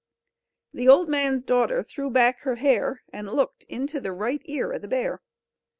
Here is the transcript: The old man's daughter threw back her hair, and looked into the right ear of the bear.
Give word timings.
The 0.73 0.89
old 0.89 1.09
man's 1.09 1.43
daughter 1.43 1.83
threw 1.83 2.09
back 2.09 2.39
her 2.39 2.55
hair, 2.55 3.03
and 3.13 3.29
looked 3.31 3.65
into 3.65 3.99
the 3.99 4.11
right 4.13 4.41
ear 4.45 4.71
of 4.71 4.81
the 4.81 4.87
bear. 4.87 5.21